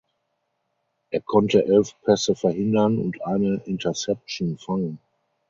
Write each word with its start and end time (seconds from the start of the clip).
Er 1.11 1.21
konnte 1.21 1.63
elf 1.63 1.93
Pässe 2.05 2.33
verhindern 2.35 2.97
und 2.97 3.23
eine 3.23 3.61
Interception 3.65 4.57
fangen. 4.57 4.97